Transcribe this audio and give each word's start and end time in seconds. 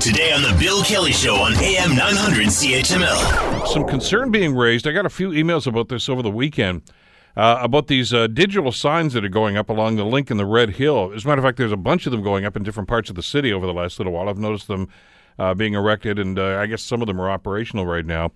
Today 0.00 0.32
on 0.32 0.40
The 0.40 0.56
Bill 0.58 0.82
Kelly 0.82 1.12
Show 1.12 1.34
on 1.34 1.52
AM 1.56 1.94
900 1.94 2.46
CHML. 2.46 3.66
Some 3.66 3.86
concern 3.86 4.30
being 4.30 4.56
raised. 4.56 4.88
I 4.88 4.92
got 4.92 5.04
a 5.04 5.10
few 5.10 5.28
emails 5.28 5.66
about 5.66 5.90
this 5.90 6.08
over 6.08 6.22
the 6.22 6.30
weekend. 6.30 6.80
Uh, 7.36 7.58
about 7.60 7.86
these 7.88 8.14
uh, 8.14 8.26
digital 8.26 8.72
signs 8.72 9.12
that 9.12 9.26
are 9.26 9.28
going 9.28 9.58
up 9.58 9.68
along 9.68 9.96
the 9.96 10.04
Linc 10.04 10.30
in 10.30 10.38
the 10.38 10.46
Red 10.46 10.70
Hill. 10.70 11.12
As 11.14 11.26
a 11.26 11.28
matter 11.28 11.40
of 11.40 11.44
fact, 11.44 11.58
there's 11.58 11.70
a 11.70 11.76
bunch 11.76 12.06
of 12.06 12.12
them 12.12 12.22
going 12.22 12.46
up 12.46 12.56
in 12.56 12.62
different 12.62 12.88
parts 12.88 13.10
of 13.10 13.14
the 13.14 13.22
city 13.22 13.52
over 13.52 13.66
the 13.66 13.74
last 13.74 13.98
little 13.98 14.14
while. 14.14 14.30
I've 14.30 14.38
noticed 14.38 14.68
them 14.68 14.88
uh, 15.38 15.52
being 15.52 15.74
erected, 15.74 16.18
and 16.18 16.38
uh, 16.38 16.56
I 16.56 16.64
guess 16.64 16.82
some 16.82 17.02
of 17.02 17.06
them 17.06 17.20
are 17.20 17.30
operational 17.30 17.84
right 17.84 18.06
now. 18.06 18.32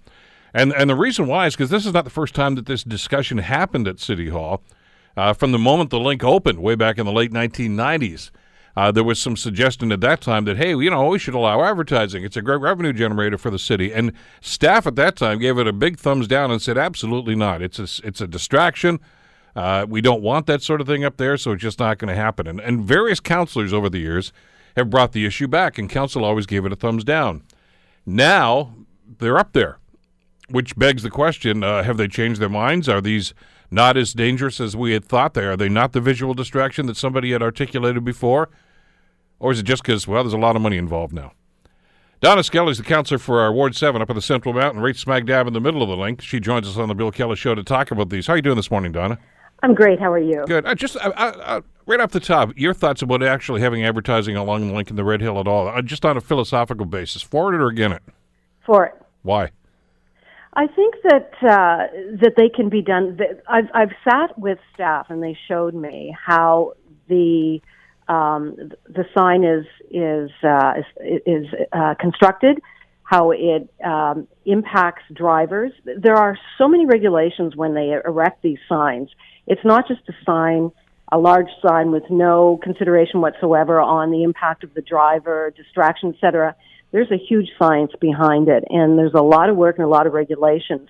And 0.52 0.70
and 0.74 0.90
the 0.90 0.94
reason 0.94 1.26
why 1.26 1.46
is 1.46 1.56
because 1.56 1.70
this 1.70 1.86
is 1.86 1.94
not 1.94 2.04
the 2.04 2.10
first 2.10 2.34
time 2.34 2.56
that 2.56 2.66
this 2.66 2.84
discussion 2.84 3.38
happened 3.38 3.88
at 3.88 4.00
City 4.00 4.28
Hall. 4.28 4.62
Uh, 5.16 5.32
from 5.32 5.52
the 5.52 5.58
moment 5.58 5.88
the 5.88 5.98
Linc 5.98 6.22
opened, 6.22 6.60
way 6.60 6.74
back 6.74 6.98
in 6.98 7.06
the 7.06 7.12
late 7.12 7.32
1990s, 7.32 8.30
uh, 8.76 8.90
there 8.90 9.04
was 9.04 9.20
some 9.20 9.36
suggestion 9.36 9.92
at 9.92 10.00
that 10.00 10.20
time 10.20 10.44
that, 10.44 10.56
hey, 10.56 10.70
you 10.70 10.90
know, 10.90 11.08
we 11.08 11.18
should 11.18 11.34
allow 11.34 11.62
advertising. 11.62 12.24
It's 12.24 12.36
a 12.36 12.42
great 12.42 12.60
revenue 12.60 12.92
generator 12.92 13.38
for 13.38 13.50
the 13.50 13.58
city. 13.58 13.92
And 13.92 14.12
staff 14.40 14.86
at 14.86 14.96
that 14.96 15.16
time 15.16 15.38
gave 15.38 15.58
it 15.58 15.66
a 15.66 15.72
big 15.72 15.98
thumbs 15.98 16.26
down 16.26 16.50
and 16.50 16.60
said, 16.60 16.76
absolutely 16.76 17.36
not. 17.36 17.62
It's 17.62 17.78
a, 17.78 18.06
it's 18.06 18.20
a 18.20 18.26
distraction. 18.26 18.98
Uh, 19.54 19.86
we 19.88 20.00
don't 20.00 20.22
want 20.22 20.46
that 20.46 20.62
sort 20.62 20.80
of 20.80 20.88
thing 20.88 21.04
up 21.04 21.16
there, 21.16 21.36
so 21.36 21.52
it's 21.52 21.62
just 21.62 21.78
not 21.78 21.98
going 21.98 22.08
to 22.08 22.20
happen. 22.20 22.48
And, 22.48 22.60
and 22.60 22.82
various 22.82 23.20
counselors 23.20 23.72
over 23.72 23.88
the 23.88 24.00
years 24.00 24.32
have 24.76 24.90
brought 24.90 25.12
the 25.12 25.24
issue 25.24 25.46
back, 25.46 25.78
and 25.78 25.88
council 25.88 26.24
always 26.24 26.46
gave 26.46 26.64
it 26.66 26.72
a 26.72 26.76
thumbs 26.76 27.04
down. 27.04 27.44
Now 28.04 28.74
they're 29.18 29.38
up 29.38 29.52
there, 29.52 29.78
which 30.48 30.76
begs 30.76 31.04
the 31.04 31.10
question 31.10 31.62
uh, 31.62 31.84
have 31.84 31.96
they 31.96 32.08
changed 32.08 32.40
their 32.40 32.48
minds? 32.48 32.88
Are 32.88 33.00
these 33.00 33.32
not 33.74 33.96
as 33.96 34.12
dangerous 34.12 34.60
as 34.60 34.76
we 34.76 34.92
had 34.92 35.04
thought 35.04 35.34
they 35.34 35.44
are? 35.44 35.52
Are 35.52 35.56
they 35.56 35.68
not 35.68 35.92
the 35.92 36.00
visual 36.00 36.32
distraction 36.32 36.86
that 36.86 36.96
somebody 36.96 37.32
had 37.32 37.42
articulated 37.42 38.04
before? 38.04 38.48
Or 39.40 39.52
is 39.52 39.58
it 39.58 39.64
just 39.64 39.82
because, 39.82 40.06
well, 40.06 40.22
there's 40.22 40.32
a 40.32 40.38
lot 40.38 40.56
of 40.56 40.62
money 40.62 40.76
involved 40.76 41.12
now? 41.12 41.32
Donna 42.20 42.42
Skelly's 42.42 42.78
the 42.78 42.84
counselor 42.84 43.18
for 43.18 43.40
our 43.40 43.52
Ward 43.52 43.76
7 43.76 44.00
up 44.00 44.08
in 44.08 44.16
the 44.16 44.22
Central 44.22 44.54
Mountain, 44.54 44.80
right 44.80 44.96
smack 44.96 45.26
dab 45.26 45.46
in 45.46 45.52
the 45.52 45.60
middle 45.60 45.82
of 45.82 45.88
the 45.88 45.96
Linc. 45.96 46.22
She 46.22 46.40
joins 46.40 46.66
us 46.66 46.78
on 46.78 46.88
the 46.88 46.94
Bill 46.94 47.10
Kelly 47.10 47.36
Show 47.36 47.54
to 47.54 47.62
talk 47.62 47.90
about 47.90 48.08
these. 48.08 48.26
How 48.26 48.32
are 48.32 48.36
you 48.36 48.42
doing 48.42 48.56
this 48.56 48.70
morning, 48.70 48.92
Donna? 48.92 49.18
I'm 49.62 49.74
great. 49.74 49.98
How 49.98 50.12
are 50.12 50.18
you? 50.18 50.44
Good. 50.46 50.66
I 50.66 50.74
just 50.74 50.96
I, 50.98 51.10
I, 51.16 51.62
right 51.86 52.00
off 52.00 52.12
the 52.12 52.20
top, 52.20 52.52
your 52.56 52.74
thoughts 52.74 53.02
about 53.02 53.22
actually 53.22 53.60
having 53.60 53.84
advertising 53.84 54.36
along 54.36 54.68
the 54.68 54.74
Linc 54.74 54.90
in 54.90 54.96
the 54.96 55.04
Red 55.04 55.20
Hill 55.20 55.38
at 55.40 55.48
all, 55.48 55.68
uh, 55.68 55.82
just 55.82 56.04
on 56.04 56.16
a 56.16 56.20
philosophical 56.20 56.86
basis, 56.86 57.22
for 57.22 57.52
it 57.52 57.60
or 57.60 57.68
against 57.68 57.96
it? 57.96 58.02
For 58.64 58.86
it. 58.86 58.94
Why? 59.22 59.50
I 60.56 60.68
think 60.68 60.94
that 61.02 61.30
uh, 61.42 61.88
that 62.22 62.34
they 62.36 62.48
can 62.48 62.68
be 62.68 62.80
done. 62.80 63.18
I've 63.48 63.68
I've 63.74 63.92
sat 64.08 64.38
with 64.38 64.58
staff 64.74 65.06
and 65.08 65.22
they 65.22 65.36
showed 65.48 65.74
me 65.74 66.16
how 66.24 66.74
the 67.08 67.60
um, 68.08 68.70
the 68.88 69.04
sign 69.16 69.42
is 69.42 69.66
is 69.90 70.30
uh, 70.44 70.74
is, 71.00 71.20
is 71.26 71.46
uh, 71.72 71.94
constructed, 71.98 72.60
how 73.02 73.32
it 73.32 73.68
um, 73.84 74.28
impacts 74.44 75.02
drivers. 75.12 75.72
There 75.84 76.16
are 76.16 76.38
so 76.56 76.68
many 76.68 76.86
regulations 76.86 77.56
when 77.56 77.74
they 77.74 77.92
erect 78.04 78.42
these 78.42 78.58
signs. 78.68 79.10
It's 79.48 79.64
not 79.64 79.88
just 79.88 80.02
a 80.08 80.14
sign, 80.24 80.70
a 81.10 81.18
large 81.18 81.50
sign 81.66 81.90
with 81.90 82.04
no 82.10 82.60
consideration 82.62 83.20
whatsoever 83.20 83.80
on 83.80 84.12
the 84.12 84.22
impact 84.22 84.62
of 84.62 84.72
the 84.74 84.82
driver, 84.82 85.52
distraction, 85.56 86.14
etc. 86.14 86.54
There's 86.94 87.10
a 87.10 87.18
huge 87.18 87.48
science 87.58 87.90
behind 88.00 88.48
it, 88.48 88.62
and 88.70 88.96
there's 88.96 89.14
a 89.14 89.20
lot 89.20 89.50
of 89.50 89.56
work 89.56 89.78
and 89.78 89.84
a 89.84 89.88
lot 89.88 90.06
of 90.06 90.12
regulations. 90.12 90.88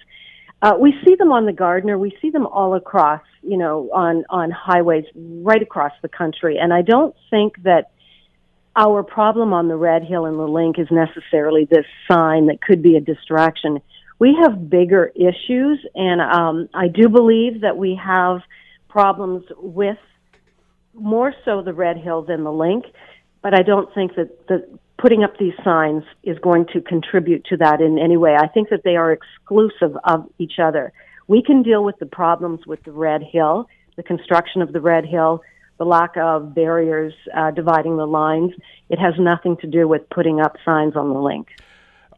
Uh, 0.61 0.75
we 0.79 0.93
see 1.03 1.15
them 1.15 1.33
on 1.33 1.47
the 1.47 1.53
Gardiner. 1.55 1.97
We 1.97 2.15
see 2.21 2.29
them 2.29 2.47
all 2.47 2.75
across, 2.75 3.23
you 3.41 3.57
know, 3.57 3.89
on 3.91 4.27
on 4.29 4.51
highways 4.51 5.07
right 5.15 5.63
across 5.63 5.93
the 6.03 6.11
country. 6.11 6.59
And 6.59 6.75
I 6.75 6.83
don't 6.83 7.17
think 7.31 7.63
that 7.63 7.93
our 8.77 9.03
problem 9.03 9.55
on 9.55 9.69
the 9.69 9.77
Red 9.77 10.05
Hill 10.05 10.27
and 10.27 10.39
the 10.39 10.47
Linc 10.47 10.79
is 10.79 10.89
necessarily 10.91 11.65
this 11.65 11.87
sign 12.07 12.49
that 12.49 12.61
could 12.61 12.83
be 12.83 12.97
a 12.97 13.01
distraction. 13.01 13.81
We 14.19 14.37
have 14.43 14.69
bigger 14.69 15.11
issues, 15.15 15.87
and 15.95 16.21
um, 16.21 16.69
I 16.75 16.89
do 16.89 17.09
believe 17.09 17.63
that 17.63 17.79
we 17.79 17.99
have 18.05 18.43
problems 18.91 19.47
with 19.57 19.97
more 20.93 21.33
so 21.47 21.63
the 21.63 21.73
Red 21.73 21.97
Hill 21.97 22.21
than 22.21 22.45
the 22.45 22.53
Linc. 22.53 22.85
But 23.41 23.59
I 23.59 23.63
don't 23.63 23.93
think 23.95 24.17
that 24.17 24.47
the 24.49 24.79
putting 25.05 25.23
up 25.23 25.37
these 25.37 25.53
signs 25.63 26.03
is 26.23 26.39
going 26.39 26.65
to 26.73 26.81
contribute 26.81 27.45
to 27.45 27.59
that 27.59 27.83
in 27.83 27.99
any 27.99 28.17
way. 28.17 28.35
I 28.41 28.49
think 28.49 28.71
that 28.71 28.85
they 28.85 28.97
are 28.97 29.13
exclusive 29.13 29.95
of 30.05 30.27
each 30.39 30.55
other. 30.59 30.95
We 31.29 31.43
can 31.43 31.63
deal 31.63 31.85
with 31.85 31.99
the 31.99 32.07
problems 32.07 32.67
with 32.67 32.83
the 32.85 32.91
Red 32.91 33.23
Hill, 33.23 33.69
the 33.97 34.03
construction 34.03 34.63
of 34.63 34.73
the 34.73 34.81
Red 34.81 35.05
Hill, 35.05 35.43
the 35.77 35.85
lack 35.85 36.17
of 36.17 36.55
barriers 36.55 37.13
uh, 37.37 37.51
dividing 37.51 37.99
the 37.99 38.07
lines. 38.07 38.53
It 38.89 38.99
has 38.99 39.13
nothing 39.19 39.59
to 39.59 39.67
do 39.67 39.87
with 39.87 40.09
putting 40.09 40.41
up 40.41 40.57
signs 40.65 40.97
on 40.97 41.13
the 41.13 41.21
Linc. 41.21 41.49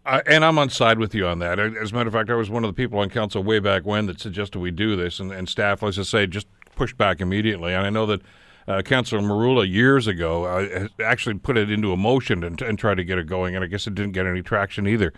Uh, 0.05 0.21
and 0.25 0.45
I'm 0.45 0.57
on 0.57 0.71
side 0.71 1.01
with 1.01 1.13
you 1.13 1.27
on 1.27 1.41
that. 1.41 1.59
As 1.59 1.91
a 1.91 1.95
matter 1.95 2.07
of 2.07 2.13
fact, 2.13 2.31
I 2.31 2.37
was 2.37 2.51
one 2.51 2.63
of 2.63 2.69
the 2.69 2.81
people 2.81 3.01
on 3.01 3.11
council 3.11 3.43
way 3.43 3.59
back 3.59 3.85
when 3.85 4.07
that 4.07 4.21
suggested 4.21 4.61
we 4.61 4.71
do 4.71 4.95
this, 4.95 5.19
and, 5.19 5.33
and 5.33 5.49
staff, 5.49 5.83
let's 5.83 5.97
just 5.97 6.13
say, 6.13 6.29
just 6.29 6.47
pushed 6.77 6.97
back 6.97 7.21
immediately. 7.21 7.75
And 7.75 7.85
I 7.85 7.91
know 7.91 8.07
that 8.07 8.21
uh, 8.69 8.83
Councillor 8.83 9.23
Merulla 9.23 9.69
years 9.69 10.07
ago 10.07 10.45
uh, 10.45 10.89
actually 11.03 11.39
put 11.39 11.57
it 11.57 11.71
into 11.71 11.93
a 11.93 11.97
motion 11.97 12.43
and, 12.43 12.61
and 12.61 12.79
tried 12.79 12.97
to 12.97 13.05
get 13.05 13.19
it 13.19 13.27
going, 13.27 13.55
and 13.55 13.65
I 13.65 13.69
guess 13.69 13.87
it 13.87 13.95
didn't 13.95 14.13
get 14.13 14.27
any 14.27 14.43
traction 14.43 14.87
either. 14.87 15.13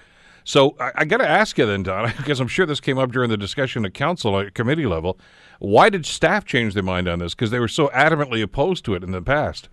So 0.44 0.76
I, 0.80 0.92
I 0.96 1.04
got 1.04 1.18
to 1.18 1.28
ask 1.28 1.58
you 1.58 1.66
then, 1.66 1.82
Don, 1.82 2.12
because 2.16 2.40
I'm 2.42 2.48
sure 2.48 2.66
this 2.66 2.80
came 2.80 2.98
up 2.98 3.12
during 3.12 3.30
the 3.30 3.36
discussion 3.36 3.84
at 3.84 3.94
council 3.94 4.38
at 4.38 4.54
committee 4.54 4.86
level. 4.86 5.18
Why 5.58 5.90
did 5.90 6.06
staff 6.06 6.44
change 6.44 6.74
their 6.74 6.82
mind 6.82 7.08
on 7.08 7.18
this? 7.18 7.34
Because 7.34 7.50
they 7.50 7.60
were 7.60 7.68
so 7.68 7.88
adamantly 7.88 8.42
opposed 8.42 8.84
to 8.86 8.94
it 8.94 9.02
in 9.02 9.10
the 9.10 9.22
past. 9.22 9.68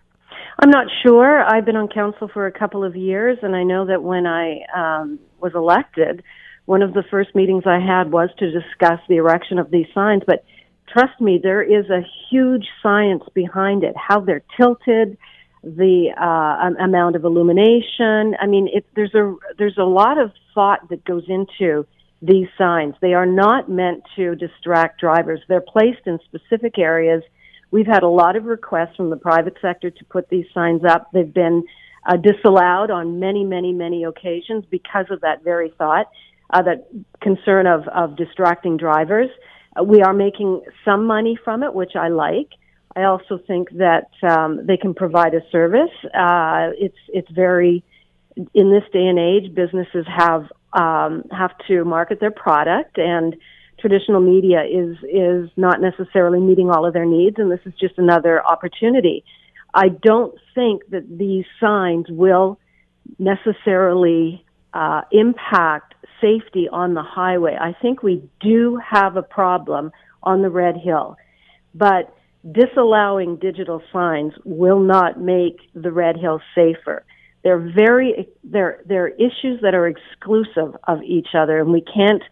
I'm 0.60 0.70
not 0.70 0.88
sure. 1.04 1.44
I've 1.44 1.66
been 1.66 1.76
on 1.76 1.90
council 1.90 2.30
for 2.34 2.46
a 2.46 2.52
couple 2.52 2.84
of 2.84 2.96
years, 2.96 3.38
and 3.42 3.56
I 3.56 3.64
know 3.64 3.86
that 3.86 4.04
when 4.04 4.26
I 4.26 4.62
um, 4.76 5.20
was 5.42 5.52
elected, 5.54 6.24
one 6.66 6.82
of 6.82 6.94
the 6.94 7.04
first 7.12 7.36
meetings 7.36 7.64
I 7.66 7.80
had 7.80 8.12
was 8.12 8.30
to 8.40 8.52
discuss 8.52 9.00
the 9.10 9.18
erection 9.18 9.60
of 9.60 9.70
these 9.70 9.88
signs. 9.94 10.24
But 10.26 10.46
trust 10.88 11.20
me, 11.20 11.40
there 11.42 11.62
is 11.64 11.90
a 11.90 12.02
huge 12.30 12.68
science 12.82 13.24
behind 13.34 13.84
it. 13.84 13.96
How 13.96 14.20
they're 14.20 14.44
tilted, 14.58 15.18
the 15.64 16.10
uh, 16.16 16.84
amount 16.84 17.16
of 17.16 17.24
illumination. 17.24 18.36
I 18.40 18.46
mean, 18.48 18.70
it, 18.72 18.86
there's 18.96 19.16
a 19.16 19.36
there's 19.58 19.78
a 19.78 19.84
lot 19.84 20.18
of 20.18 20.32
thought 20.54 20.90
that 20.90 21.04
goes 21.06 21.24
into 21.28 21.86
these 22.22 22.48
signs. 22.58 22.96
They 23.02 23.14
are 23.14 23.26
not 23.26 23.70
meant 23.70 24.04
to 24.16 24.36
distract 24.36 25.00
drivers. 25.00 25.42
They're 25.48 25.62
placed 25.62 26.06
in 26.06 26.20
specific 26.26 26.78
areas. 26.78 27.24
We've 27.72 27.88
had 27.88 28.04
a 28.04 28.08
lot 28.08 28.36
of 28.36 28.46
requests 28.46 28.96
from 28.96 29.10
the 29.10 29.18
private 29.18 29.58
sector 29.62 29.90
to 29.90 30.06
put 30.06 30.30
these 30.30 30.46
signs 30.54 30.84
up. 30.86 31.10
They've 31.12 31.34
been 31.34 31.64
uh, 32.06 32.18
disallowed 32.18 32.92
on 32.92 33.20
many, 33.20 33.44
many, 33.44 33.74
many 33.74 34.04
occasions 34.04 34.64
because 34.70 35.08
of 35.10 35.22
that 35.22 35.44
very 35.44 35.72
thought, 35.78 36.10
uh, 36.52 36.62
that 36.62 36.88
concern 37.22 37.68
of, 37.68 37.88
of 37.88 38.16
distracting 38.16 38.78
drivers. 38.78 39.30
We 39.84 40.02
are 40.02 40.14
making 40.14 40.62
some 40.84 41.06
money 41.06 41.38
from 41.44 41.64
it, 41.64 41.74
which 41.74 41.96
I 41.96 42.10
like. 42.10 42.50
I 42.96 43.04
also 43.04 43.40
think 43.46 43.70
that 43.72 44.10
um, 44.24 44.66
they 44.66 44.78
can 44.78 44.94
provide 44.94 45.34
a 45.34 45.42
service. 45.52 45.92
Uh, 46.06 46.72
it's 46.78 46.98
it's 47.10 47.30
very 47.32 47.84
in 48.54 48.72
this 48.72 48.84
day 48.92 49.06
and 49.06 49.20
age, 49.20 49.54
businesses 49.54 50.06
have 50.08 50.52
um, 50.74 51.24
have 51.32 51.52
to 51.68 51.86
market 51.86 52.20
their 52.20 52.32
product, 52.32 52.98
and 52.98 53.36
traditional 53.80 54.22
media 54.22 54.64
is 54.64 54.98
is 55.04 55.50
not 55.58 55.82
necessarily 55.82 56.40
meeting 56.40 56.70
all 56.70 56.86
of 56.86 56.94
their 56.94 57.06
needs, 57.06 57.38
and 57.38 57.52
this 57.52 57.60
is 57.66 57.74
just 57.80 57.98
another 57.98 58.46
opportunity. 58.46 59.24
I 59.74 59.90
don't 59.90 60.36
think 60.54 60.90
that 60.90 61.18
these 61.18 61.46
signs 61.60 62.06
will 62.10 62.60
necessarily 63.20 64.46
uh, 64.74 65.02
impact 65.12 65.95
safety 66.22 66.68
on 66.72 66.94
the 66.94 67.04
highway. 67.04 67.58
I 67.60 67.74
think 67.82 68.04
we 68.04 68.28
do 68.40 68.80
have 68.88 69.16
a 69.16 69.24
problem 69.24 69.92
on 70.24 70.42
the 70.42 70.50
Red 70.50 70.76
Hill, 70.78 71.18
but 71.74 72.16
disallowing 72.50 73.38
digital 73.38 73.82
signs 73.92 74.34
will 74.44 74.80
not 74.80 75.20
make 75.20 75.58
the 75.74 75.92
Red 75.92 76.18
Hill 76.18 76.42
safer. 76.54 77.06
They're 77.44 77.72
very 77.76 78.28
they're 78.44 78.82
they're 78.86 79.10
issues 79.10 79.62
that 79.62 79.76
are 79.76 79.88
exclusive 79.88 80.76
of 80.88 81.02
each 81.04 81.30
other, 81.38 81.60
and 81.60 81.72
we 81.72 81.82
can't 81.82 82.24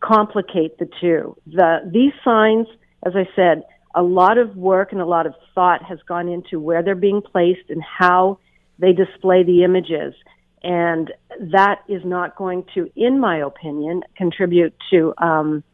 complicate 0.00 0.78
the 0.78 0.88
two. 1.00 1.36
The 1.46 1.90
these 1.92 2.12
signs, 2.24 2.66
as 3.04 3.14
I 3.16 3.28
said, 3.34 3.64
a 3.94 4.02
lot 4.02 4.38
of 4.38 4.56
work 4.56 4.92
and 4.92 5.00
a 5.00 5.06
lot 5.06 5.26
of 5.26 5.34
thought 5.54 5.82
has 5.84 5.98
gone 6.06 6.28
into 6.28 6.60
where 6.60 6.82
they're 6.82 6.94
being 6.94 7.22
placed 7.22 7.70
and 7.70 7.82
how 7.82 8.38
they 8.78 8.92
display 8.92 9.42
the 9.42 9.64
images 9.64 10.14
and 10.62 11.12
that 11.52 11.82
is 11.88 12.04
not 12.04 12.36
going 12.36 12.64
to, 12.74 12.90
in 12.96 13.18
my 13.20 13.38
opinion, 13.38 14.02
contribute 14.16 14.74
to 14.90 15.14
um, 15.18 15.64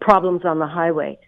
problems 0.00 0.44
on 0.44 0.58
the 0.58 0.66
highway. 0.66 1.18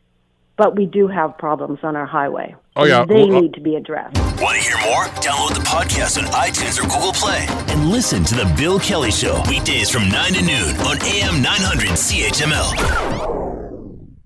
But 0.56 0.74
we 0.74 0.86
do 0.86 1.06
have 1.06 1.36
problems 1.36 1.80
on 1.82 1.96
our 1.96 2.06
highway. 2.06 2.54
Oh 2.76 2.84
yeah, 2.84 3.04
they 3.04 3.14
well, 3.14 3.36
uh, 3.36 3.40
need 3.40 3.54
to 3.54 3.60
be 3.60 3.76
addressed. 3.76 4.16
Want 4.40 4.56
to 4.56 4.62
hear 4.62 4.78
more? 4.78 5.04
Download 5.20 5.54
the 5.54 5.60
podcast 5.66 6.16
on 6.18 6.24
iTunes 6.32 6.78
or 6.78 6.88
Google 6.88 7.12
Play 7.12 7.46
and 7.72 7.90
listen 7.90 8.24
to 8.24 8.34
the 8.34 8.54
Bill 8.56 8.80
Kelly 8.80 9.10
Show 9.10 9.42
weekdays 9.48 9.90
from 9.90 10.08
nine 10.08 10.32
to 10.32 10.40
noon 10.42 10.76
on 10.78 10.96
AM 11.02 11.42
900 11.42 11.90
CHML. 11.90 13.35